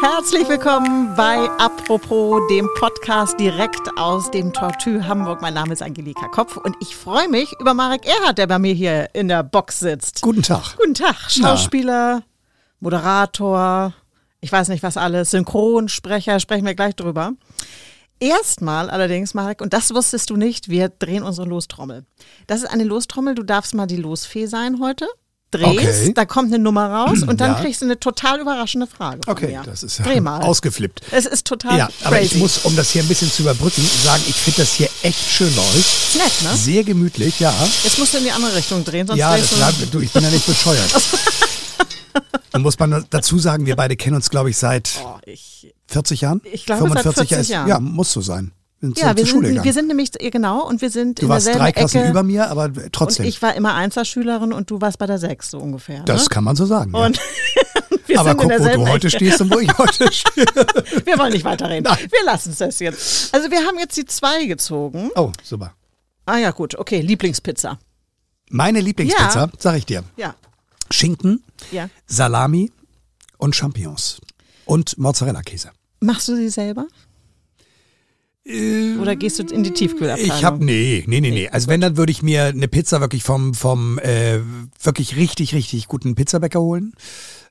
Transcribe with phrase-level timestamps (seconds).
[0.00, 5.40] Herzlich willkommen bei Apropos, dem Podcast direkt aus dem Tortue Hamburg.
[5.40, 8.74] Mein Name ist Angelika Kopf und ich freue mich über Marek Erhardt, der bei mir
[8.74, 10.22] hier in der Box sitzt.
[10.22, 10.76] Guten Tag.
[10.76, 12.22] Guten Tag, Schauspieler,
[12.80, 13.92] Moderator,
[14.40, 17.32] ich weiß nicht was alles, Synchronsprecher, sprechen wir gleich drüber.
[18.20, 22.04] Erstmal allerdings, Marek, und das wusstest du nicht, wir drehen unsere Lostrommel.
[22.46, 25.06] Das ist eine Lostrommel, du darfst mal die Losfee sein heute.
[25.50, 26.12] Drehst, Okay.
[26.14, 27.60] da kommt eine Nummer raus und dann Ja.
[27.60, 29.20] kriegst du eine total überraschende Frage.
[29.26, 29.62] Okay, mir.
[29.64, 30.42] das ist Dreh ja mal.
[30.42, 31.00] ausgeflippt.
[31.10, 32.34] Es ist total Ja, aber crazy.
[32.34, 35.18] ich muss, um das hier ein bisschen zu überbrücken, sagen, ich finde das hier echt
[35.30, 35.78] schön bei euch.
[35.78, 36.54] ist nett, ne?
[36.54, 37.54] Sehr gemütlich, ja.
[37.82, 39.84] Jetzt musst du in die andere Richtung drehen, sonst Ja, drehst das, du.
[39.84, 40.90] ja, du, ich bin ja nicht bescheuert.
[42.52, 46.20] Dann muss man dazu sagen, wir beide kennen uns, glaube ich, seit Oh, ich, 40
[46.22, 46.40] Jahren.
[46.52, 47.68] Ich glaube, seit 40 ist- Jahren.
[47.68, 48.52] Ja, muss so sein.
[48.80, 51.48] Wir sind ja, wir sind, wir sind nämlich, genau, und wir sind du in warst
[51.48, 52.10] drei Klassen Ecke.
[52.10, 53.26] über mir, aber und trotzdem.
[53.26, 56.04] ich war immer Einserschülerin und du warst bei der Sechs, so ungefähr.
[56.04, 56.28] das ne?
[56.28, 56.92] kann man so sagen.
[56.94, 57.06] Ja.
[57.06, 57.20] Und
[58.06, 59.16] wir aber guck, wo du heute Ecke.
[59.16, 60.46] stehst und wo ich heute stehe.
[61.04, 61.82] Wir wollen nicht weiterreden.
[61.90, 62.06] Nein.
[62.08, 63.34] Wir lassen es das jetzt.
[63.34, 65.10] Also wir haben jetzt die zwei gezogen.
[65.16, 65.74] Oh, super.
[66.24, 67.80] Ah ja, gut, okay, Lieblingspizza.
[68.50, 70.04] Meine Lieblingspizza, sag ich dir.
[70.16, 70.36] Ja,
[70.90, 71.88] Schinken, ja.
[72.06, 72.70] Salami
[73.38, 74.20] und Champignons.
[74.64, 75.70] Und Mozzarella-Käse.
[76.00, 76.86] Machst du sie selber?
[79.00, 80.36] Oder gehst du in die Tiefkühlabteilung?
[80.36, 81.48] Ich habe nee, nee, nee, nee.
[81.48, 84.40] Also wenn dann würde ich mir eine Pizza wirklich vom vom äh,
[84.80, 86.94] wirklich richtig richtig guten Pizzabäcker holen.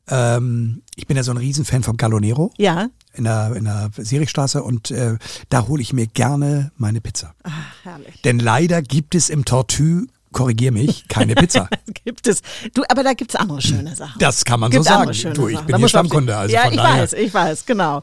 [0.09, 4.63] Ähm, ich bin ja so ein Riesenfan vom Galonero Ja, in der in der Sirichstraße
[4.63, 5.17] und äh,
[5.49, 7.35] da hole ich mir gerne meine Pizza.
[7.43, 8.21] Ach, herrlich.
[8.23, 11.69] Denn leider gibt es im Tortue, korrigier mich, keine Pizza.
[12.05, 12.41] Gibt es.
[12.73, 14.19] Du, aber da gibt es andere schöne Sachen.
[14.19, 15.11] Das kann man Gibt so sagen.
[15.33, 15.65] Du, ich Sachen.
[15.65, 17.03] bin Da hier Stammkunde, also Ja, ich daher.
[17.03, 18.01] weiß, ich weiß, genau.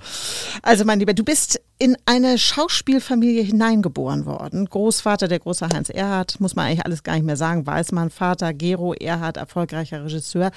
[0.62, 4.64] Also mein Lieber, du bist in eine Schauspielfamilie hineingeboren worden.
[4.66, 8.10] Großvater, der große Heinz Erhardt, muss man eigentlich alles gar nicht mehr sagen, weiß man.
[8.10, 10.50] Vater, Gero Erhardt, erfolgreicher Regisseur.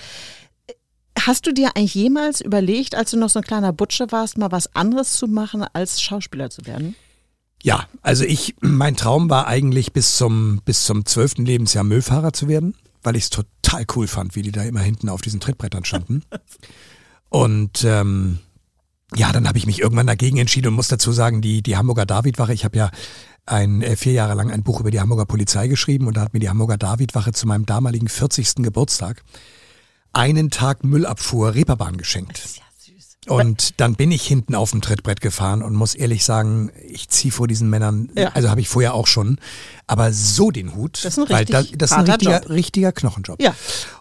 [1.20, 4.52] Hast du dir eigentlich jemals überlegt, als du noch so ein kleiner Butsche warst, mal
[4.52, 6.96] was anderes zu machen, als Schauspieler zu werden?
[7.68, 11.40] Ja, also ich, mein Traum war eigentlich bis zum, bis zum 12.
[11.40, 15.10] Lebensjahr Müllfahrer zu werden, weil ich es total cool fand, wie die da immer hinten
[15.10, 16.24] auf diesen Trittbrettern standen.
[17.30, 18.40] Und ähm,
[19.16, 22.06] ja, dann habe ich mich irgendwann dagegen entschieden und muss dazu sagen, die, die Hamburger
[22.06, 22.90] Davidwache, ich habe ja
[23.46, 26.34] ein, äh, vier Jahre lang ein Buch über die Hamburger Polizei geschrieben und da hat
[26.34, 28.64] mir die Hamburger Davidwache zu meinem damaligen 40.
[28.64, 29.24] Geburtstag
[30.14, 32.62] einen Tag Müllabfuhr Reeperbahn geschenkt.
[33.28, 37.32] Und dann bin ich hinten auf dem Trittbrett gefahren und muss ehrlich sagen, ich ziehe
[37.32, 38.30] vor diesen Männern, Ja.
[38.30, 39.38] also habe ich vorher auch schon,
[39.86, 41.00] aber so den Hut.
[41.04, 42.50] Das ist ein weil richtig das, das ist ein richtiger, Job.
[42.50, 43.42] richtiger Knochenjob.
[43.42, 43.54] Ja.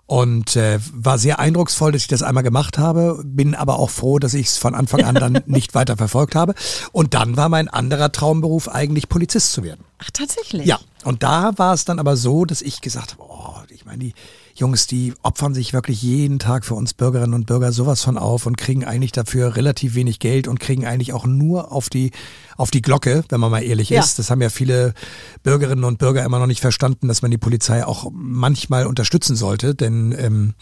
[0.07, 4.19] Und äh, war sehr eindrucksvoll, dass ich das einmal gemacht habe, bin aber auch froh,
[4.19, 6.55] dass ich es von Anfang an dann nicht weiter verfolgt habe.
[6.93, 9.85] Und dann war mein anderer Traumberuf eigentlich Polizist zu werden.
[9.99, 10.67] Ach, tatsächlich?
[10.67, 13.99] Ja, und da war es dann aber so, dass ich gesagt habe, oh, ich meine,
[13.99, 14.15] die
[14.59, 18.47] Jungs, die opfern sich wirklich jeden Tag für uns Bürgerinnen und Bürger sowas von auf
[18.47, 22.11] und kriegen eigentlich dafür relativ wenig Geld und kriegen eigentlich auch nur auf die,
[22.57, 24.01] auf die Glocke, wenn man mal ehrlich Ja.
[24.03, 24.19] ist.
[24.19, 24.95] Das haben ja viele
[25.43, 29.75] Bürgerinnen und Bürger immer noch nicht verstanden, dass man die Polizei auch manchmal unterstützen sollte,
[29.75, 30.55] denn ähm,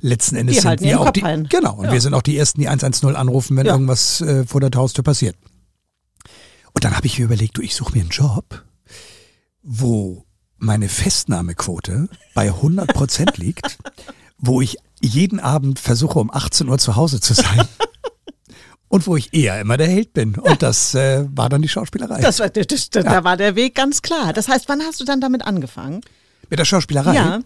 [0.00, 1.48] letzten Endes Die sind wir auch die, ein.
[1.48, 1.92] genau, und Ja.
[1.92, 3.72] wir sind auch die ersten, die 110 anrufen, wenn Ja.
[3.72, 5.36] irgendwas äh, vor der Haustür passiert.
[6.74, 8.62] Und dann habe ich mir überlegt, du, ich suche mir einen Job,
[9.62, 10.25] wo
[10.58, 13.78] meine Festnahmequote bei 100 Prozent liegt,
[14.38, 17.68] wo ich jeden Abend versuche, um 18 Uhr zu Hause zu sein
[18.88, 20.36] und wo ich eher immer der Held bin.
[20.36, 22.20] Und das äh, war dann die Schauspielerei.
[22.20, 24.32] Das war, das, das, Da war der Weg ganz klar.
[24.32, 26.00] Das heißt, wann hast du dann damit angefangen?
[26.48, 27.14] Mit der Schauspielerei?
[27.14, 27.40] Ja.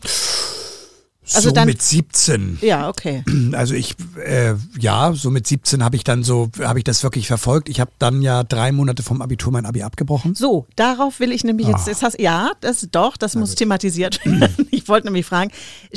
[1.35, 2.59] Also so dann- mit 17.
[2.61, 3.25] Ja, okay.
[3.53, 7.27] Also ich, äh, ja, so mit 17 habe ich dann so, habe ich das wirklich
[7.27, 7.69] verfolgt.
[7.69, 10.35] Ich habe dann ja drei Monate vom Abitur mein Abi abgebrochen.
[10.35, 11.91] So, darauf will ich nämlich jetzt, Ah.
[11.91, 14.55] jetzt hast, ja, das doch, das muss thematisiert werden.
[14.73, 15.51] Ich wollte nämlich fragen,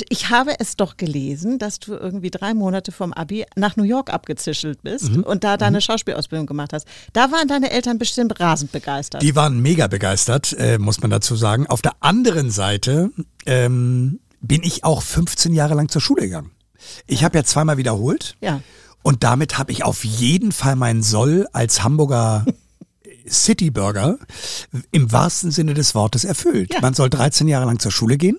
[0.09, 4.11] ich habe es doch gelesen, dass du irgendwie drei Monate vom Abi nach New York
[4.13, 5.23] abgezischelt bist Mhm.
[5.23, 6.85] und da deine Schauspielausbildung gemacht hast.
[7.13, 9.21] Da waren deine Eltern bestimmt rasend begeistert.
[9.23, 11.65] Die waren mega begeistert, äh, muss man dazu sagen.
[11.67, 13.09] Auf der anderen Seite
[13.45, 16.51] ähm, bin ich auch 15 Jahre lang zur Schule gegangen.
[17.07, 18.35] Ich habe ja zweimal wiederholt.
[18.41, 18.61] Ja.
[19.01, 22.45] Und damit habe ich auf jeden Fall meinen Soll als Hamburger
[23.27, 24.17] Citybürger
[24.91, 26.73] im wahrsten Sinne des Wortes erfüllt.
[26.73, 26.81] Ja.
[26.81, 28.37] Man soll 13 Jahre lang zur Schule gehen.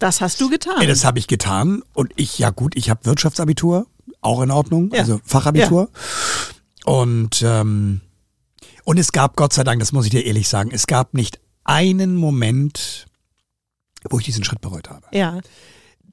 [0.00, 0.80] Das hast du getan.
[0.80, 1.82] Ja, das habe ich getan.
[1.94, 3.86] Und ich, ja gut, ich habe Wirtschaftsabitur,
[4.20, 5.00] auch in Ordnung, Ja.
[5.00, 5.88] also Fachabitur.
[6.84, 8.00] Und, ähm,
[8.84, 11.38] und es gab, Gott sei Dank, das muss ich dir ehrlich sagen, es gab nicht
[11.64, 13.06] einen Moment,
[14.10, 15.06] wo ich diesen Schritt bereut habe.
[15.12, 15.40] ja.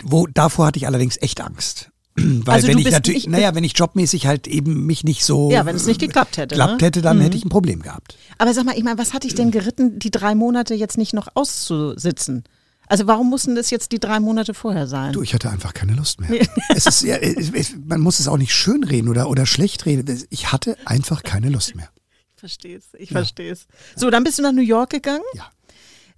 [0.03, 1.91] Wo, davor hatte ich allerdings echt Angst.
[2.15, 5.65] Weil Also wenn ich natürlich, naja, wenn ich jobmäßig halt eben mich nicht so Ja,
[5.65, 6.88] wenn es nicht geklappt hätte, klappt ne?
[6.88, 8.17] hätte, dann hätte ich ein Problem gehabt.
[8.38, 11.13] Aber sag mal, ich meine, was hat dich denn geritten, die drei Monate jetzt nicht
[11.13, 12.43] noch auszusitzen?
[12.88, 15.13] Also warum mussten das jetzt die drei Monate vorher sein?
[15.13, 16.45] Du, ich hatte einfach keine Lust mehr.
[16.75, 20.25] es ist, ja, es, man muss es auch nicht schönreden oder, oder schlecht reden.
[20.29, 21.89] Ich hatte einfach keine Lust mehr.
[22.35, 23.17] Ich verstehe es, ich ja.
[23.17, 23.67] verstehe es.
[23.95, 25.23] So, dann bist du nach New York gegangen.
[25.35, 25.49] Ja.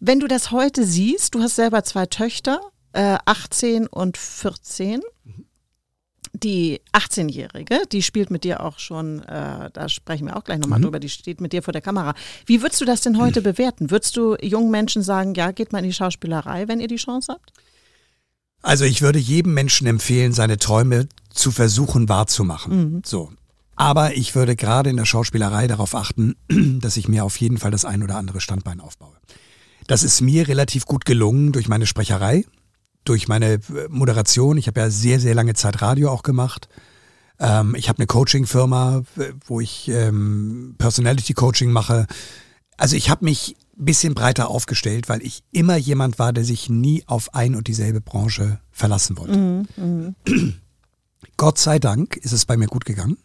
[0.05, 2.59] Wenn du das heute siehst, du hast selber zwei Töchter,
[2.91, 5.01] äh, 18 und 14.
[5.23, 5.45] Mhm
[6.35, 10.79] die 18-Jährige, die spielt mit dir auch schon, äh, da sprechen wir auch gleich nochmal
[10.79, 10.85] mhm.
[10.85, 12.15] drüber, die steht mit dir vor der Kamera.
[12.47, 13.43] Wie würdest du das denn heute mhm.
[13.43, 13.91] bewerten?
[13.91, 17.31] Würdest du jungen Menschen sagen, ja, geht mal in die Schauspielerei, wenn ihr die Chance
[17.31, 17.53] habt?
[18.63, 22.77] Also ich würde jedem Menschen empfehlen, seine Träume zu versuchen wahrzumachen.
[22.77, 23.01] Mhm.
[23.05, 23.31] So.
[23.75, 26.35] Aber ich würde gerade in der Schauspielerei darauf achten,
[26.81, 29.15] dass ich mir auf jeden Fall das ein oder andere Standbein aufbaue.
[29.87, 32.45] Das ist mir relativ gut gelungen durch meine Sprecherei
[33.05, 33.59] durch meine äh,
[33.89, 34.57] Moderation.
[34.57, 36.69] Ich habe ja sehr, sehr lange Zeit Radio auch gemacht.
[37.39, 39.03] Ähm, ich habe eine Coaching-Firma,
[39.45, 42.07] wo ich ähm, Personality-Coaching mache.
[42.77, 46.69] Also ich habe mich ein bisschen breiter aufgestellt, weil ich immer jemand war, der sich
[46.69, 49.37] nie auf ein und dieselbe Branche verlassen wollte.
[49.37, 50.13] Mhm, mh.
[51.37, 53.17] Gott sei Dank ist es bei mir gut gegangen.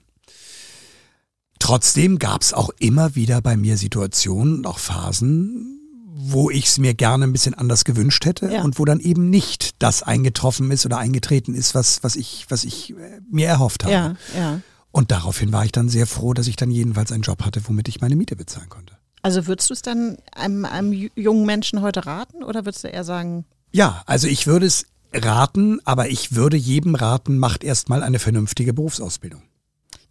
[1.58, 5.77] Trotzdem gab es auch immer wieder bei mir Situationen und auch Phasen,
[6.20, 8.62] wo ich es mir gerne ein bisschen anders gewünscht hätte ja.
[8.62, 12.64] und wo dann eben nicht das eingetroffen ist oder eingetreten ist, was, was ich, was
[12.64, 13.92] ich äh, mir erhofft habe.
[13.92, 14.60] Ja, ja.
[14.90, 17.86] Und daraufhin war ich dann sehr froh, dass ich dann jedenfalls einen Job hatte, womit
[17.86, 18.94] ich meine Miete bezahlen konnte.
[19.22, 23.04] Also würdest du es dann einem, einem jungen Menschen heute raten oder würdest du eher
[23.04, 23.44] sagen?
[23.70, 28.72] Ja, also ich würde es raten, aber ich würde jedem raten, macht erstmal eine vernünftige
[28.72, 29.42] Berufsausbildung.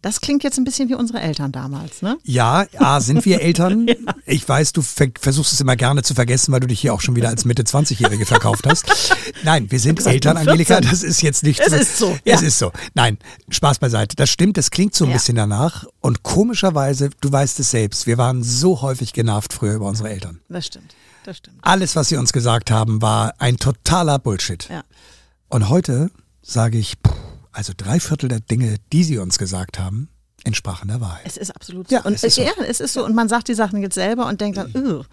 [0.00, 2.18] Das klingt jetzt ein bisschen wie unsere Eltern damals, ne?
[2.22, 3.86] Ja, A, sind wir Eltern.
[3.88, 3.94] ja.
[4.26, 7.16] Ich weiß, du versuchst es immer gerne zu vergessen, weil du dich hier auch schon
[7.16, 8.86] wieder als Mitte 20-Jährige verkauft hast.
[9.42, 10.80] Nein, wir sind Eltern, Angelika.
[10.80, 11.76] Das ist jetzt nicht Es so.
[11.76, 12.18] ist so.
[12.24, 12.70] Es ist so.
[12.94, 13.18] Nein,
[13.48, 14.14] Spaß beiseite.
[14.14, 15.16] Das stimmt, das klingt so ein ja.
[15.16, 15.84] bisschen danach.
[16.00, 20.40] Und komischerweise, du weißt es selbst, wir waren so häufig genervt früher über unsere Eltern.
[20.48, 20.94] Das stimmt.
[21.24, 21.58] Das stimmt.
[21.62, 24.68] Alles, was sie uns gesagt haben, war ein totaler Bullshit.
[24.70, 24.84] Ja.
[25.48, 26.10] Und heute
[26.40, 27.12] sage ich, puh,
[27.52, 30.08] also drei Viertel der Dinge, die sie uns gesagt haben,
[30.44, 31.22] entsprachen der Wahrheit.
[31.24, 31.96] Es ist absolut so.
[31.96, 32.42] Ja, und es ist so.
[32.42, 33.04] Ja, es ist so.
[33.04, 35.04] Und man sagt die Sachen jetzt selber und denkt dann,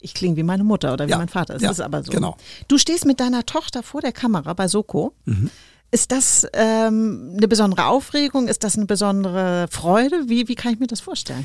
[0.00, 1.18] ich klinge wie meine Mutter oder wie ja.
[1.18, 1.56] mein Vater.
[1.56, 2.12] Es ja, ist aber so.
[2.12, 2.36] Genau.
[2.68, 5.14] Du stehst mit deiner Tochter vor der Kamera bei Soko.
[5.24, 5.50] Mhm.
[5.92, 8.48] Ist das ähm, eine besondere Aufregung?
[8.48, 10.24] Ist das eine besondere Freude?
[10.28, 11.44] Wie, wie kann ich mir das vorstellen?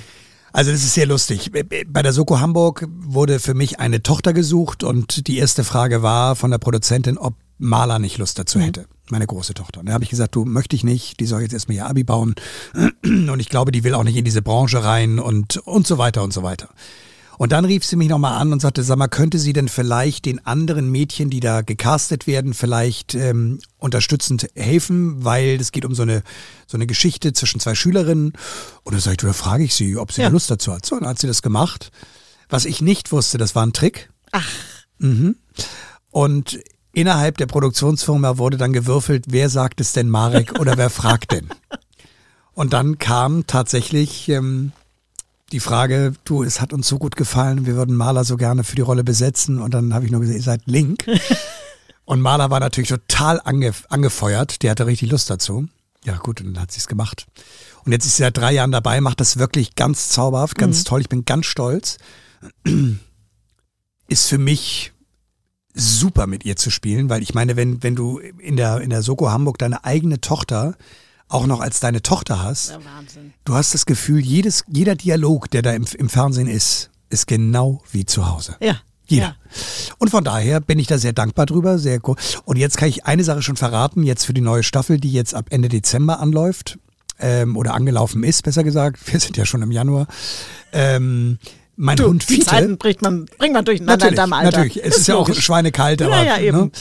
[0.53, 1.51] Also das ist sehr lustig.
[1.51, 6.35] Bei der Soko Hamburg wurde für mich eine Tochter gesucht und die erste Frage war
[6.37, 8.63] von der Produzentin, ob Maler nicht Lust dazu mhm.
[8.63, 9.79] hätte meine große Tochter.
[9.79, 12.03] Und da habe ich gesagt, du möchte ich nicht, die soll jetzt erstmal ihr Abi
[12.03, 12.35] bauen
[13.03, 16.23] und ich glaube, die will auch nicht in diese Branche rein und und so weiter
[16.23, 16.69] und so weiter.
[17.37, 20.25] Und dann rief sie mich nochmal an und sagte, sag mal, könnte sie denn vielleicht
[20.25, 25.93] den anderen Mädchen, die da gecastet werden, vielleicht ähm, unterstützend helfen, weil es geht um
[25.93, 26.23] so eine,
[26.65, 28.33] so eine Geschichte zwischen zwei Schülerinnen.
[28.83, 30.29] Und dann sage ich, da frage ich sie, ob sie ja.
[30.29, 30.85] Lust dazu hat.
[30.85, 31.91] So, dann hat sie das gemacht.
[32.49, 34.09] Was ich nicht wusste, das war ein Trick.
[34.31, 34.49] Ach.
[34.99, 35.35] Mhm.
[36.11, 36.59] Und
[36.95, 41.49] Innerhalb der Produktionsfirma wurde dann gewürfelt, wer sagt es denn Marek oder wer fragt denn?
[42.53, 44.71] Und dann kam tatsächlich ähm,
[45.51, 48.77] die Frage, du, es hat uns so gut gefallen, wir würden Maler so gerne für
[48.77, 49.61] die Rolle besetzen.
[49.61, 51.05] Und dann habe ich nur gesagt, ihr seid Link.
[52.05, 55.67] Und Maler war natürlich total ange, angefeuert, der hatte richtig Lust dazu.
[56.05, 57.27] Ja gut, und dann hat sie es gemacht.
[57.83, 60.85] Und jetzt ist sie seit drei Jahren dabei, macht das wirklich ganz zauberhaft, ganz mhm.
[60.85, 61.01] toll.
[61.01, 61.97] Ich bin ganz stolz.
[64.07, 64.93] Ist für mich
[65.75, 69.01] super mit ihr zu spielen, weil ich meine, wenn, wenn du in der, in der
[69.01, 70.75] Soko Hamburg deine eigene Tochter
[71.27, 72.79] auch noch als deine Tochter hast, ja,
[73.43, 77.81] du hast das Gefühl, jedes, jeder Dialog, der da im, im Fernsehen ist, ist genau
[77.91, 78.55] wie zu Hause.
[78.59, 78.79] Ja.
[79.07, 79.25] Jeder.
[79.25, 79.35] Ja.
[79.99, 82.15] Und von daher bin ich da sehr dankbar drüber, sehr cool.
[82.43, 85.35] Und jetzt kann ich eine Sache schon verraten, jetzt für die neue Staffel, die jetzt
[85.35, 86.79] ab Ende Dezember anläuft,
[87.19, 88.99] ähm, oder angelaufen ist, besser gesagt.
[89.11, 90.07] Wir sind ja schon im Januar.
[90.71, 91.37] Ähm,
[91.75, 92.41] mein du, Hund Fiete.
[92.41, 94.57] Die Zeiten bringt man, bringt man durcheinander natürlich, in deinem Alter.
[94.57, 96.01] Natürlich, es ist, ist ja auch schweinekalt.
[96.01, 96.57] Aber, ja, ja, eben.
[96.57, 96.71] Ne?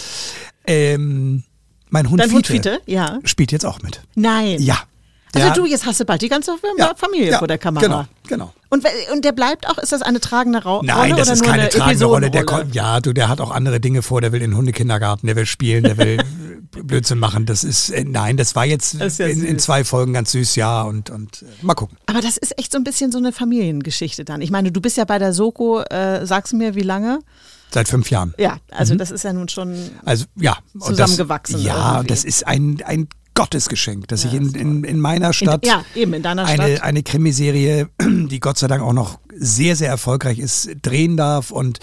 [0.67, 1.43] Ähm,
[1.91, 3.19] mein Hund, Dein Fiete, Hund Fiete ja.
[3.25, 4.01] spielt jetzt auch mit.
[4.15, 4.61] Nein.
[4.61, 4.83] Ja.
[5.35, 5.55] Also ja.
[5.55, 6.53] du, jetzt hast du bald die ganze
[6.97, 7.85] Familie ja, vor der Kamera.
[7.85, 8.53] Genau, genau.
[8.71, 11.09] Und, und der bleibt auch, ist das eine tragende Ra Nein, Rolle?
[11.09, 12.31] Nein, das ist keine tragende Rolle.
[12.31, 15.27] Der kommt, ja, du, der hat auch andere Dinge vor, der will in den Hundekindergarten,
[15.27, 16.19] der will spielen, der will
[16.71, 17.47] Blödsinn machen.
[17.47, 20.57] Das ist, äh, nein, das war jetzt das ja in, in, zwei Folgen ganz süß,
[20.57, 21.97] ja, und, und äh, mal gucken.
[22.07, 24.41] Aber das ist echt so ein bisschen so eine Familiengeschichte dann.
[24.41, 27.21] Ich meine, du bist ja bei der Soko, äh, sagst du mir, wie lange?
[27.71, 28.35] Seit fünf Jahren.
[28.39, 28.99] Ja, also mhm.
[28.99, 31.57] das ist ja nun schon also, ja, zusammengewachsen.
[31.57, 32.07] Das, ja, irgendwie.
[32.09, 35.85] das ist ein, ein Gottesgeschenk, dass ja, ich in, in, in meiner Stadt, in, ja,
[35.95, 40.39] eben in deiner eine, eine Krimiserie, die Gott sei Dank auch noch sehr, sehr erfolgreich
[40.39, 41.81] ist, drehen darf und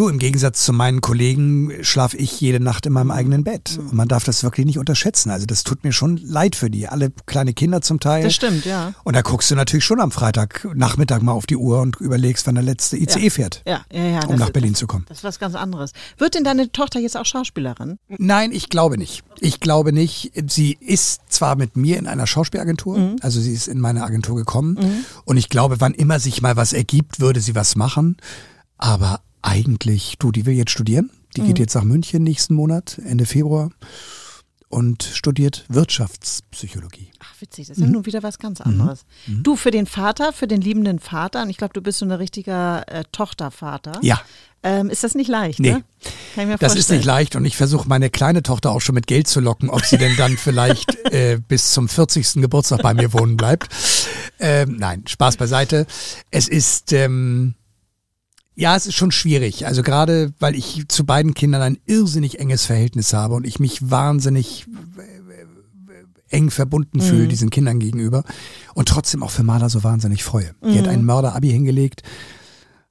[0.00, 3.76] Du, im Gegensatz zu meinen Kollegen schlafe ich jede Nacht in meinem eigenen Bett.
[3.78, 5.28] Und man darf das wirklich nicht unterschätzen.
[5.28, 6.88] Also das tut mir schon leid für die.
[6.88, 8.22] Alle kleine Kinder zum Teil.
[8.22, 8.94] Das stimmt, ja.
[9.04, 12.54] Und da guckst du natürlich schon am Freitagnachmittag mal auf die Uhr und überlegst, wann
[12.54, 13.28] der letzte ICE Ja.
[13.30, 14.24] fährt, Ja, ja, ja.
[14.26, 15.04] um nach ist- Berlin zu kommen.
[15.06, 15.92] Das ist was ganz anderes.
[16.16, 17.98] Wird denn deine Tochter jetzt auch Schauspielerin?
[18.08, 19.22] Nein, ich glaube nicht.
[19.38, 20.32] Ich glaube nicht.
[20.50, 23.16] Sie ist zwar mit mir in einer Schauspielagentur, Mhm.
[23.20, 24.78] also sie ist in meine Agentur gekommen
[25.26, 28.16] und ich glaube, wann immer sich mal was ergibt, würde sie was machen.
[28.78, 31.10] Aber eigentlich, du, die will jetzt studieren.
[31.36, 31.46] Die Mhm.
[31.46, 33.70] geht jetzt nach München nächsten Monat, Ende Februar
[34.68, 37.10] und studiert Wirtschaftspsychologie.
[37.20, 39.04] Ach, witzig, das ist ja nun wieder was ganz anderes.
[39.26, 42.12] Du für den Vater, für den liebenden Vater, und ich glaube, du bist so ein
[42.12, 43.98] richtiger äh, Tochtervater.
[44.02, 44.20] Ja.
[44.62, 45.72] Ähm, ist das nicht leicht, Nee.
[45.72, 45.84] ne?
[46.34, 46.78] Kann ich mir Das vorstellen.
[46.80, 49.70] ist nicht leicht und ich versuche meine kleine Tochter auch schon mit Geld zu locken,
[49.70, 52.34] ob sie denn dann vielleicht äh, bis zum 40.
[52.42, 53.68] Geburtstag bei mir wohnen bleibt.
[54.38, 55.86] Ähm, nein, Spaß beiseite.
[56.30, 57.54] Es ist, ähm,
[58.60, 59.66] ja, es ist schon schwierig.
[59.66, 63.90] Also gerade, weil ich zu beiden Kindern ein irrsinnig enges Verhältnis habe und ich mich
[63.90, 64.66] wahnsinnig
[64.98, 68.22] äh, eng verbunden fühle diesen Kindern gegenüber
[68.74, 70.54] und trotzdem auch für Maler so wahnsinnig freue.
[70.62, 72.02] Die hat ein Mörder-Abi hingelegt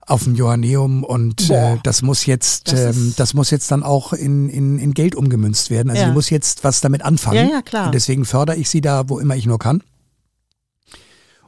[0.05, 4.11] auf dem Johanneum und äh, das muss jetzt, Das ähm, das muss jetzt dann auch
[4.11, 5.89] in, in, in Geld umgemünzt werden.
[5.91, 6.07] Also Ja.
[6.09, 7.47] die muss jetzt was damit anfangen.
[7.47, 7.85] Ja, ja, klar.
[7.85, 9.83] Und deswegen fördere ich sie da, wo immer ich nur kann.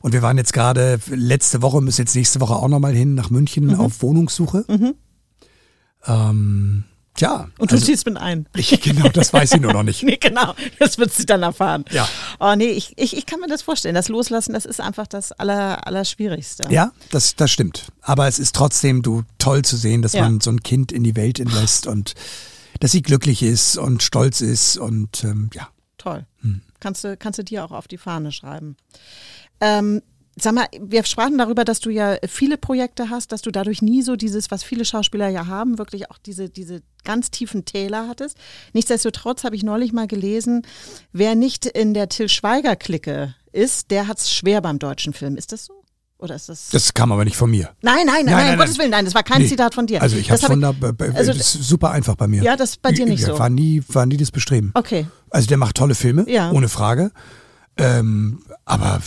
[0.02, 3.30] Und wir waren jetzt gerade letzte Woche, müssen jetzt nächste Woche auch nochmal hin nach
[3.30, 3.76] München Mhm.
[3.80, 4.66] auf Wohnungssuche.
[6.08, 6.84] Ähm,
[7.16, 8.48] tja, Und du also, ziehst mit ein.
[8.56, 10.02] ich, genau, das weiß sie nur noch nicht.
[10.12, 10.56] Nee, genau.
[10.80, 11.86] Das wird sie dann erfahren.
[11.92, 12.08] Ja.
[12.40, 13.94] Oh nee, ich, ich, ich kann mir das vorstellen.
[13.96, 16.64] Das Loslassen, das ist einfach das Aller, Allerschwierigste.
[16.72, 17.92] Ja, das, das stimmt.
[18.02, 20.24] Aber es ist trotzdem du toll zu sehen, dass Ja.
[20.24, 22.16] man so ein Kind in die Welt entlässt und
[22.80, 25.68] dass sie glücklich ist und stolz ist und ähm, ja.
[26.00, 26.26] Toll.
[26.42, 26.62] Hm.
[26.82, 28.76] Kannst, du, kannst du dir auch auf die Fahne schreiben.
[29.62, 30.02] Ähm,
[30.36, 34.02] sag mal, wir sprachen darüber, dass du ja viele Projekte hast, dass du dadurch nie
[34.02, 38.38] so dieses, was viele Schauspieler ja haben, wirklich auch diese, diese ganz tiefen Täler hattest.
[38.74, 40.64] Nichtsdestotrotz habe ich neulich mal gelesen,
[41.14, 45.38] wer nicht in der Till Schweiger-Clique ist, der hat es schwer beim deutschen Film.
[45.38, 45.81] Ist das so?
[46.22, 46.70] Oder ist das.
[46.70, 47.72] Das kam aber nicht von mir.
[47.82, 48.78] nein, nein, nein, Nein, nein, um Gottes.
[48.78, 49.48] Willen, nein, das war kein Nee.
[49.48, 50.02] Zitat von dir.
[50.02, 50.74] Also ich habe hab von da,
[51.16, 52.44] also- das ist super einfach bei mir.
[52.44, 53.40] Ja, das bei dir nicht Ja, so.
[53.40, 54.72] War nie, war nie das Bestreben.
[54.76, 55.08] Okay.
[55.32, 56.52] Also der macht tolle Filme, Ja.
[56.52, 57.12] ohne Frage.
[57.78, 59.02] Ähm, aber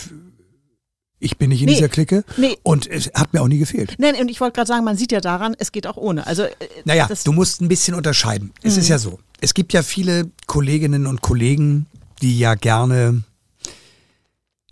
[1.19, 1.75] ich bin nicht in Nee.
[1.75, 2.57] dieser Clique Nee.
[2.63, 3.95] und es hat mir auch nie gefehlt.
[3.97, 6.27] Nein, und ich wollte gerade sagen, man sieht ja daran, es geht auch ohne.
[6.27, 6.49] Also, äh,
[6.83, 8.51] Naja, du musst ein bisschen unterscheiden.
[8.61, 8.79] Es Mhm.
[8.81, 9.19] ist ja so.
[9.39, 11.85] Es gibt ja viele Kolleginnen und Kollegen,
[12.21, 13.23] die ja gerne,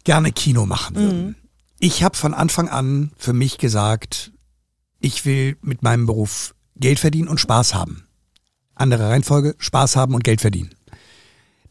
[0.03, 1.25] gerne Kino machen würden.
[1.27, 1.35] Mhm.
[1.83, 4.31] Ich habe von Anfang an für mich gesagt,
[5.01, 8.07] ich will mit meinem Beruf Geld verdienen und Spaß haben.
[8.73, 10.73] Andere Reihenfolge, Spaß haben und Geld verdienen.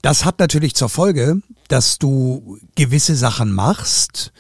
[0.03, 4.35] Das hat natürlich zur Folge, dass du gewisse Sachen machst,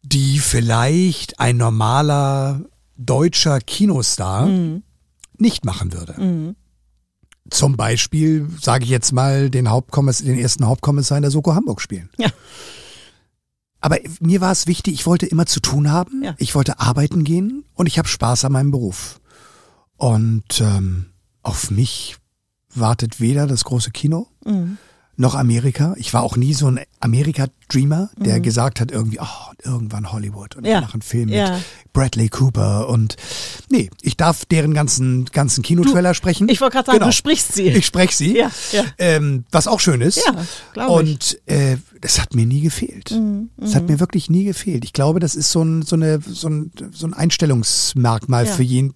[0.00, 2.62] die vielleicht ein normaler
[2.96, 4.48] deutscher Kinostar
[5.36, 6.54] nicht machen würde.
[7.50, 11.82] Zum Beispiel, sage ich jetzt mal, den, Hauptkommiss den ersten Hauptkommissar in der Soko Hamburg
[11.82, 12.08] spielen.
[12.16, 12.30] Ja.
[13.80, 16.34] Aber mir war es wichtig, ich wollte immer zu tun haben, Ja.
[16.38, 19.20] ich wollte arbeiten gehen und ich habe Spaß an meinem Beruf.
[19.96, 21.06] Und ähm,
[21.42, 22.16] auf mich
[22.74, 24.78] wartet weder das große Kino Mhm.
[25.16, 25.94] Noch Amerika.
[25.98, 30.62] Ich war auch nie so ein Amerika-Dreamer, der gesagt hat irgendwie, oh, irgendwann Hollywood und
[30.62, 30.68] Mhm.
[30.70, 30.76] Ja.
[30.78, 31.52] ich mache einen Film Ja.
[31.56, 31.62] mit
[31.92, 33.16] Bradley Cooper und
[33.68, 36.48] nee, ich darf deren ganzen ganzen Kinotrailer sprechen.
[36.48, 37.08] ich wollte gerade sagen, Genau.
[37.10, 37.68] du sprichst sie.
[37.68, 38.38] Ich spreche sie.
[38.38, 38.50] Ja.
[38.98, 40.22] Ähm, was auch schön ist.
[40.24, 40.34] Ja,
[40.72, 41.10] glaub ich.
[41.10, 43.10] Und äh, das hat mir nie gefehlt.
[43.10, 44.84] Mhm, Das hat mir wirklich nie gefehlt.
[44.84, 48.94] Ich glaube, das ist so ein, so eine, so ein, so ein Einstellungsmerkmal für jeden,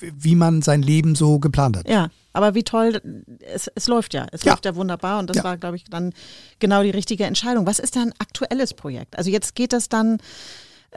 [0.00, 1.88] wie man sein Leben so geplant hat.
[1.88, 3.00] Ja, aber wie toll,
[3.40, 4.26] es, es läuft ja.
[4.32, 4.52] Es Ja.
[4.52, 5.44] läuft ja wunderbar und das Ja.
[5.44, 6.12] war, glaube ich, dann
[6.58, 7.66] genau die richtige Entscheidung.
[7.66, 9.16] Was ist dein aktuelles Projekt?
[9.16, 10.18] Also jetzt geht das dann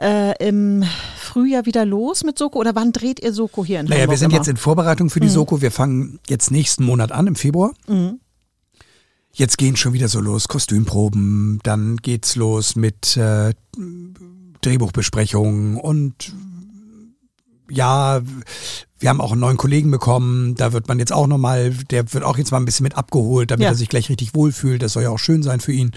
[0.00, 0.84] äh, im
[1.16, 4.18] Frühjahr wieder los mit Soko oder wann dreht ihr Soko hier in Naja, Hamburg wir
[4.18, 4.38] sind immer?
[4.38, 5.10] jetzt in Vorbereitung Mhm.
[5.10, 5.60] für die Soko.
[5.62, 7.72] Wir fangen jetzt nächsten Monat an, im Februar.
[9.32, 13.54] Jetzt gehen schon wieder so los Kostümproben, dann geht's los mit äh,
[14.62, 16.32] Drehbuchbesprechungen und
[17.70, 18.20] ja,
[18.98, 22.24] wir haben auch einen neuen Kollegen bekommen, da wird man jetzt auch nochmal, der wird
[22.24, 23.70] auch jetzt mal ein bisschen mit abgeholt, damit Ja.
[23.70, 24.82] er sich gleich richtig wohlfühlt.
[24.82, 25.92] Das soll ja auch schön sein für ihn.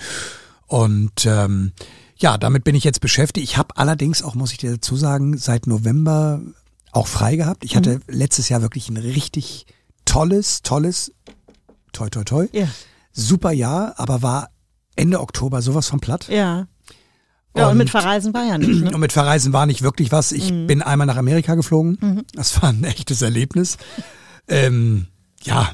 [0.67, 1.71] Und ähm,
[2.17, 3.43] ja, damit bin ich jetzt beschäftigt.
[3.49, 6.41] Ich habe allerdings auch, muss ich dir dazu sagen, seit November
[6.91, 7.63] auch frei gehabt.
[7.63, 9.65] Ich hatte letztes Jahr wirklich ein richtig
[10.05, 11.11] tolles, tolles,
[11.93, 12.67] toi toi toi, Ja,
[13.13, 14.49] super Jahr, aber war
[14.95, 16.27] Ende Oktober sowas von platt.
[16.29, 16.67] ja.
[17.55, 18.91] Ja, und, Und- mit Verreisen war ja nicht, ne?
[18.93, 20.31] Und mit Verreisen war nicht wirklich was.
[20.31, 22.23] Ich bin einmal nach Amerika geflogen.
[22.33, 23.77] Das war ein echtes Erlebnis.
[24.47, 25.07] ähm,
[25.43, 25.71] ja,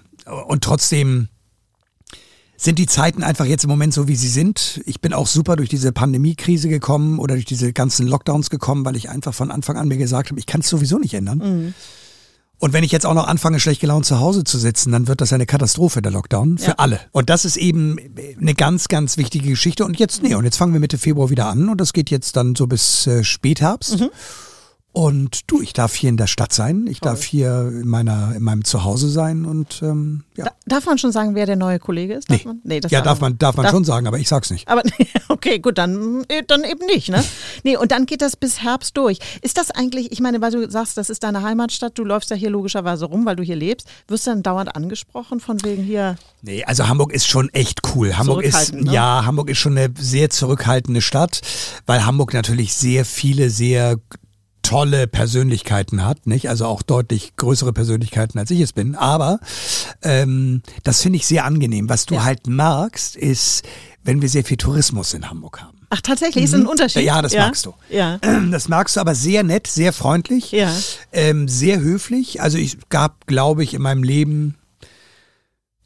[0.48, 1.28] und trotzdem
[2.60, 4.82] sind die Zeiten einfach jetzt im Moment so, wie sie sind.
[4.86, 8.96] Ich bin auch super durch diese Pandemiekrise gekommen oder durch diese ganzen Lockdowns gekommen, weil
[8.96, 11.74] ich einfach von Anfang an mir gesagt habe, ich kann es sowieso nicht ändern.
[12.60, 15.22] Und wenn ich jetzt auch noch anfange, schlecht gelaunt zu Hause zu sitzen, dann wird
[15.22, 16.76] das eine Katastrophe, der Lockdown, für Ja.
[16.78, 17.00] alle.
[17.12, 17.98] Und das ist eben
[18.42, 19.86] eine ganz, ganz wichtige Geschichte.
[19.86, 22.36] Und jetzt, nee, und jetzt fangen wir Mitte Februar wieder an und das geht jetzt
[22.36, 24.00] dann so bis äh, Spätherbst.
[24.00, 24.10] Mhm.
[24.98, 28.42] Und du, ich darf hier in der Stadt sein, ich darf hier in, meiner, in
[28.42, 30.46] meinem Zuhause sein und ähm, ja.
[30.46, 32.32] Da, darf man schon sagen, wer der neue Kollege ist?
[32.32, 32.48] Darf Nee.
[32.48, 32.62] man?
[32.64, 34.68] Nee, das ja, darf man, darf man Darf- schon sagen, aber ich sag's nicht.
[34.68, 34.82] Aber
[35.30, 37.24] okay, gut, dann, äh, dann eben nicht, ne?
[37.64, 39.20] Nee, und dann geht das bis Herbst durch.
[39.44, 42.36] Ist das eigentlich, ich meine, weil du sagst, das ist deine Heimatstadt, du läufst ja
[42.36, 46.16] hier logischerweise rum, weil du hier lebst, wirst du dann dauernd angesprochen von wegen hier,
[46.42, 48.18] Nee, also Hamburg ist schon echt cool.
[48.18, 48.92] Hamburg ist, ne?
[48.92, 51.42] ja, Hamburg ist schon eine sehr zurückhaltende Stadt,
[51.86, 53.98] weil Hamburg natürlich sehr viele, sehr
[54.68, 56.50] tolle Persönlichkeiten hat, nicht?
[56.50, 58.96] Also auch deutlich größere Persönlichkeiten, als ich es bin.
[58.96, 59.40] Aber
[60.04, 61.88] ähm, das finde ich sehr angenehm.
[61.90, 62.24] Was du Ja.
[62.26, 63.64] halt magst, ist,
[64.04, 65.78] wenn wir sehr viel Tourismus in Hamburg haben.
[65.90, 67.04] ach tatsächlich, ist ein Unterschied.
[67.04, 67.08] Mhm.
[67.08, 67.74] Ja, das magst du.
[67.90, 68.20] Ja.
[68.52, 70.70] Das magst du aber sehr nett, sehr freundlich, Ja.
[71.14, 72.42] ähm, sehr höflich.
[72.42, 74.56] Also ich gab, glaube ich, in meinem Leben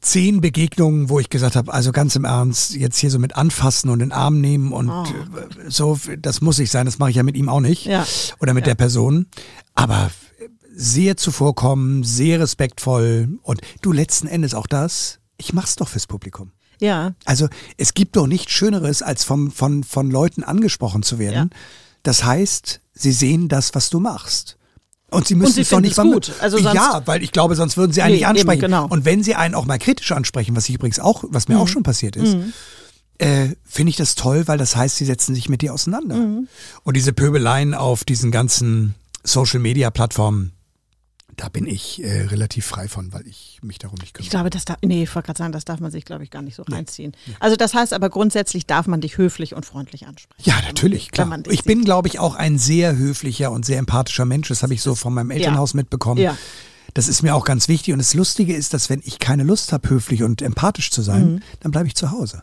[0.02, 3.88] zehn Begegnungen, wo ich gesagt habe, also ganz im Ernst, jetzt hier so mit anfassen
[3.88, 5.04] und in den Arm nehmen und Oh.
[5.04, 7.86] äh, so, das muss ich sein, das mache ich ja mit ihm auch nicht.
[7.86, 8.04] Ja.
[8.40, 8.70] Oder mit Ja.
[8.70, 9.26] der Person.
[9.74, 10.10] Aber
[10.74, 16.50] sehr zuvorkommen, sehr respektvoll und du letzten Endes auch das, ich mach's doch fürs Publikum.
[16.80, 17.14] Ja.
[17.24, 21.50] Also es gibt doch nichts Schöneres, als vom, von, von Leuten angesprochen zu werden.
[21.52, 21.58] Ja.
[22.02, 24.56] Das heißt, sie sehen das, was du machst.
[25.12, 26.32] Und sie müssen sie es doch nicht mal- gut.
[26.40, 28.50] Also ja, weil ich glaube, sonst würden sie einen Nee, nicht ansprechen.
[28.64, 28.86] eben, genau.
[28.88, 31.54] Und wenn sie einen auch mal kritisch ansprechen, was ich übrigens auch, was Mhm.
[31.54, 32.36] mir auch schon passiert ist,
[33.18, 36.16] äh, finde ich das toll, weil das heißt, sie setzen sich mit dir auseinander.
[36.16, 36.48] Mhm.
[36.82, 40.52] Und diese Pöbeleien auf diesen ganzen Social Media Plattformen,
[41.36, 44.24] da bin ich äh, relativ frei von, weil ich mich darum nicht kümmere.
[44.26, 46.30] Ich glaube, das darf, nee, ich wollte gerade sagen, das darf man sich, glaube ich,
[46.30, 47.12] gar nicht so reinziehen.
[47.40, 50.42] Also das heißt aber grundsätzlich darf man dich höflich und freundlich ansprechen.
[50.44, 51.38] Ja, natürlich, klar.
[51.48, 54.48] Ich bin, glaube ich, auch ein sehr höflicher und sehr empathischer Mensch.
[54.48, 56.20] Das habe ich so von meinem Elternhaus mitbekommen.
[56.20, 56.36] Ja.
[56.94, 57.94] Das ist mir auch ganz wichtig.
[57.94, 61.34] Und das Lustige ist, dass wenn ich keine Lust habe, höflich und empathisch zu sein,
[61.34, 61.40] Mhm.
[61.60, 62.40] dann bleibe ich zu Hause.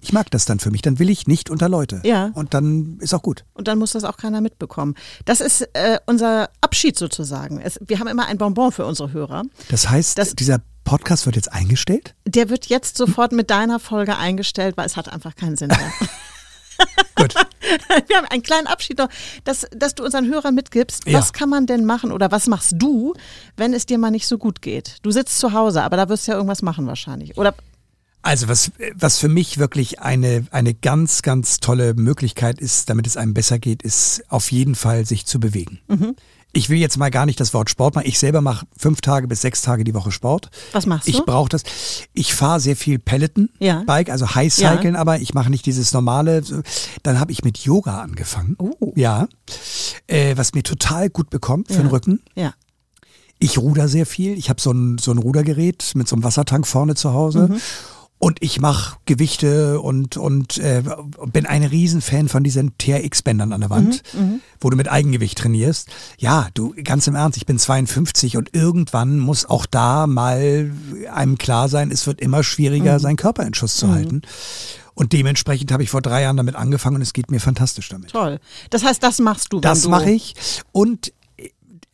[0.00, 0.82] Ich mag das dann für mich.
[0.82, 2.00] Dann will ich nicht unter Leute.
[2.04, 2.30] Ja.
[2.34, 3.44] Und dann ist auch gut.
[3.54, 4.94] Und dann muss das auch keiner mitbekommen.
[5.24, 7.60] Das ist äh, unser Abschied sozusagen.
[7.60, 9.42] Es, wir haben immer ein Bonbon für unsere Hörer.
[9.70, 12.14] Das heißt, Das- dieser Podcast wird jetzt eingestellt?
[12.26, 15.78] Der wird jetzt sofort mit deiner Folge eingestellt, weil es hat einfach keinen Sinn mehr.
[17.16, 17.34] Gut.
[18.06, 19.08] Wir haben einen kleinen Abschied noch,
[19.44, 21.06] dass, dass du unseren Hörern mitgibst.
[21.06, 21.18] Ja.
[21.18, 23.14] Was kann man denn machen oder was machst du,
[23.56, 24.96] wenn es dir mal nicht so gut geht?
[25.02, 27.36] Du sitzt zu Hause, aber da wirst du ja irgendwas machen wahrscheinlich.
[27.36, 27.54] Oder
[28.22, 33.16] Also was, was für mich wirklich eine, eine ganz, ganz tolle Möglichkeit ist, damit es
[33.16, 35.78] einem besser geht, ist auf jeden Fall sich zu bewegen.
[35.88, 36.14] Mhm.
[36.52, 38.06] Ich will jetzt mal gar nicht das Wort Sport machen.
[38.08, 40.50] Ich selber mache fünf Tage bis sechs Tage die Woche Sport.
[40.72, 41.24] was machst Ich du?
[41.26, 41.62] brauche das.
[42.14, 43.82] Ich fahre sehr viel Peloton Ja.
[43.86, 46.42] Bike, also Highcyclen, aber ich mache nicht dieses normale.
[47.02, 48.56] Dann habe ich mit Yoga angefangen.
[48.58, 48.92] Oh.
[48.96, 49.28] Ja.
[50.06, 52.20] Äh, was mir total gut bekommt für den Rücken.
[52.34, 52.54] Ja.
[53.38, 54.36] Ich ruder sehr viel.
[54.36, 57.48] Ich habe so ein, so ein Rudergerät mit so einem Wassertank vorne zu Hause.
[57.48, 57.60] Mhm.
[58.20, 60.82] Und ich mache Gewichte und, und äh,
[61.32, 65.88] bin ein Riesenfan von diesen TRX-Bändern an der Wand, Mhm, wo du mit Eigengewicht trainierst.
[66.18, 70.72] Ja, du, ganz im Ernst, ich bin 52 und irgendwann muss auch da mal
[71.12, 72.98] einem klar sein, es wird immer schwieriger, Mhm.
[72.98, 74.22] seinen Körper in Schuss zu halten.
[74.94, 78.10] Und dementsprechend habe ich vor drei Jahren damit angefangen und es geht mir fantastisch damit.
[78.10, 78.40] Toll.
[78.70, 79.60] Das heißt, das machst du.
[79.60, 80.34] Das mache ich.
[80.72, 81.12] Und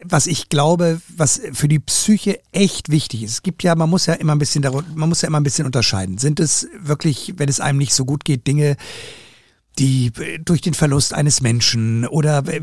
[0.06, 3.30] was ich glaube, was für die Psyche echt wichtig ist.
[3.32, 5.44] Es gibt ja, man muss ja immer ein bisschen darun- man muss ja immer ein
[5.44, 6.18] bisschen unterscheiden.
[6.18, 8.76] Sind es wirklich, wenn es einem nicht so gut geht, Dinge,
[9.78, 12.62] die äh, durch den Verlust eines Menschen oder äh,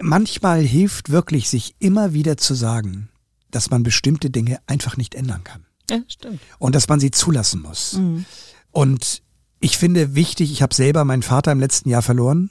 [0.00, 3.08] manchmal hilft wirklich, sich immer wieder zu sagen,
[3.50, 6.40] dass man bestimmte Dinge einfach nicht ändern kann Ja, stimmt.
[6.58, 7.94] und dass man sie zulassen muss.
[7.94, 8.24] Mhm.
[8.70, 9.22] Und
[9.60, 12.50] ich finde wichtig, ich habe selber meinen Vater im letzten Jahr verloren,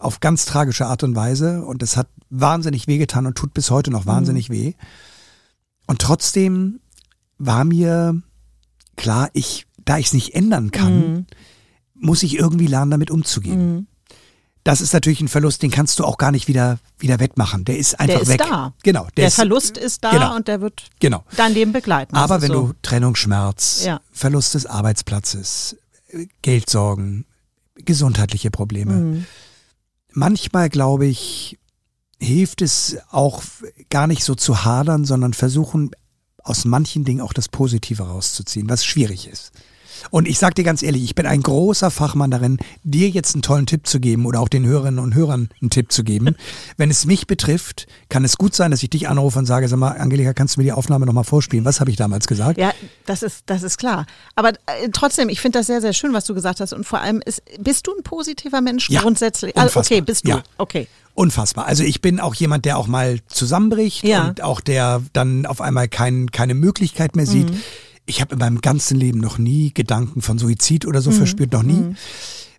[0.00, 1.64] auf ganz tragische Art und Weise.
[1.64, 4.74] Und es hat wahnsinnig wehgetan und tut bis heute noch wahnsinnig weh.
[5.86, 6.80] Und trotzdem
[7.38, 8.20] war mir
[8.96, 11.26] klar, ich, da ich es nicht ändern kann, Mhm.
[11.94, 13.74] muss ich irgendwie lernen, damit umzugehen.
[13.74, 13.86] Mhm.
[14.62, 17.64] Das ist natürlich ein Verlust, den kannst du auch gar nicht wieder, wieder wettmachen.
[17.64, 18.38] Der ist einfach ist weg.
[18.46, 18.74] da.
[18.82, 19.08] Genau.
[19.16, 20.36] Der, ist, Verlust ist da genau.
[20.36, 21.24] und der wird Genau.
[21.36, 22.14] dein Leben begleiten.
[22.14, 22.66] Aber wenn so.
[22.68, 24.00] du Trennungsschmerz, Ja.
[24.12, 25.76] Verlust des Arbeitsplatzes,
[26.42, 27.24] Geldsorgen,
[27.76, 29.26] gesundheitliche Probleme, Mhm.
[30.12, 31.58] Manchmal glaube ich,
[32.18, 33.42] hilft es auch
[33.88, 35.90] gar nicht so zu hadern, sondern versuchen
[36.42, 39.52] aus manchen Dingen auch das Positive rauszuziehen, was schwierig ist.
[40.10, 43.42] Und ich sag dir ganz ehrlich, ich bin ein großer Fachmann darin, dir jetzt einen
[43.42, 46.36] tollen Tipp zu geben oder auch den Hörerinnen und Hörern einen Tipp zu geben.
[46.76, 49.78] Wenn es mich betrifft, kann es gut sein, dass ich dich anrufe und sage, sag
[49.78, 51.64] mal, Angelika, kannst du mir die Aufnahme nochmal vorspielen?
[51.64, 52.58] Was habe ich damals gesagt?
[52.58, 52.72] Ja,
[53.06, 54.06] das ist, das ist klar.
[54.34, 56.72] Aber äh, trotzdem, ich finde das sehr, sehr schön, was du gesagt hast.
[56.72, 59.56] Und vor allem, ist, bist du ein positiver Mensch Ja, grundsätzlich?
[59.56, 59.96] Also, unfassbar.
[59.98, 60.30] okay, bist du.
[60.30, 60.42] Ja.
[60.58, 60.86] Okay.
[61.14, 61.66] Unfassbar.
[61.66, 64.28] Also ich bin auch jemand, der auch mal zusammenbricht Ja.
[64.28, 67.50] und auch der dann auf einmal kein, keine Möglichkeit mehr sieht.
[67.50, 67.60] Mhm.
[68.06, 71.04] Ich habe in meinem ganzen Leben noch nie Gedanken von Suizid oder Mhm.
[71.04, 71.94] so verspürt, noch nie.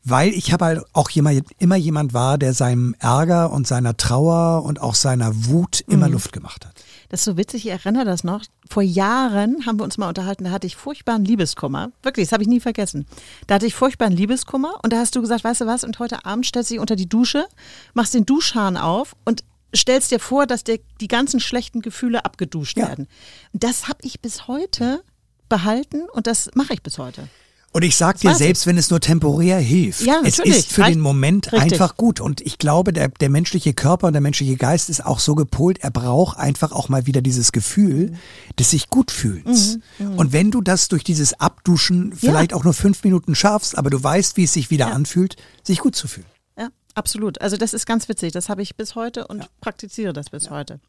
[0.04, 4.64] Weil ich habe halt auch jemand, immer jemand war, der seinem Ärger und seiner Trauer
[4.64, 6.14] und auch seiner Wut immer Mhm.
[6.14, 6.74] Luft gemacht hat.
[7.10, 8.42] Das ist so witzig, ich erinnere das noch.
[8.70, 11.92] Vor Jahren haben wir uns mal unterhalten, da hatte ich furchtbaren Liebeskummer.
[12.02, 13.06] Wirklich, das habe ich nie vergessen.
[13.48, 16.26] Da hatte ich furchtbaren Liebeskummer und da hast du gesagt, weißt du was, und heute
[16.26, 17.46] Abend stellst du dich unter die Dusche,
[17.94, 19.44] machst den Duschhahn auf und
[19.76, 22.88] stellst dir vor, dass dir die ganzen schlechten Gefühle abgeduscht Ja.
[22.88, 23.08] werden.
[23.54, 25.04] Das habe ich bis heute
[25.52, 27.28] behalten und das mache ich bis heute.
[27.74, 31.00] Und ich sag dir, selbst wenn es nur temporär hilft, Ja, es ist für den
[31.00, 31.72] Moment Richtig.
[31.72, 32.20] einfach gut.
[32.20, 35.78] Und ich glaube, der, der menschliche Körper und der menschliche Geist ist auch so gepolt,
[35.80, 38.12] er braucht einfach auch mal wieder dieses Gefühl
[38.60, 39.78] des sich gut fühlens.
[40.00, 43.90] Mhm, Und wenn du das durch dieses Abduschen vielleicht auch nur fünf Minuten schaffst, aber
[43.90, 46.28] du weißt, wie es sich wieder anfühlt, sich gut zu fühlen.
[46.58, 47.40] Ja, absolut.
[47.40, 48.34] Also das ist ganz witzig.
[48.34, 50.82] Das habe ich bis heute und praktiziere das bis heute.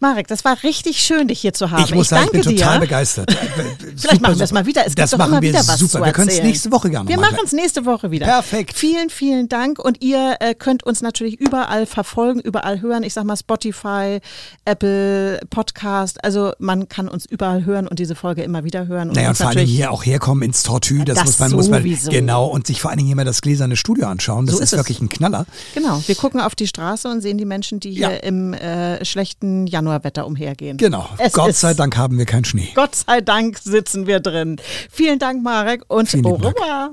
[0.00, 1.84] Marek, das war richtig schön, dich hier zu haben.
[1.84, 2.80] Ich muss sagen, ich bin total dir.
[2.80, 3.36] begeistert.
[3.96, 4.86] Vielleicht machen wir es mal wieder.
[4.86, 6.04] Es das machen immer wir wieder was super.
[6.04, 7.32] wir können es nächste Woche gerne Wir machen.
[7.34, 8.26] machen es nächste Woche wieder.
[8.26, 8.76] Perfekt.
[8.76, 9.78] Vielen, vielen Dank.
[9.78, 13.02] Und ihr äh, könnt uns natürlich überall verfolgen, überall hören.
[13.02, 14.20] Ich sag mal Spotify,
[14.64, 16.22] Apple, Podcast.
[16.24, 19.08] Also man kann uns überall hören und diese Folge immer wieder hören.
[19.08, 21.68] Und Naja, und vor allem hier auch herkommen ins Tortue, das, Das muss man, muss
[21.68, 24.46] man genau und sich vor allen Dingen hier mal das gläserne Studio anschauen.
[24.46, 25.46] Das So ist, ist wirklich ein Knaller.
[25.74, 28.16] Genau, wir gucken auf die Straße und sehen die Menschen, die hier Ja.
[28.16, 30.76] im äh, schlechten Januarwetter umhergehen.
[30.76, 31.08] Genau.
[31.18, 32.70] Es Gott sei Dank haben wir keinen Schnee.
[32.74, 34.56] Gott sei Dank sitzen wir drin.
[34.90, 36.90] Vielen Dank, Marek, und Vielen au revoir.